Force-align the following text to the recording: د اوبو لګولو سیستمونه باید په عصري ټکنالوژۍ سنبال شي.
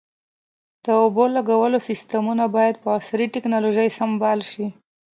د 0.83 0.85
اوبو 1.01 1.23
لګولو 1.35 1.77
سیستمونه 1.89 2.43
باید 2.55 2.75
په 2.83 2.87
عصري 2.97 3.25
ټکنالوژۍ 3.35 3.89
سنبال 3.97 4.39
شي. 4.51 4.65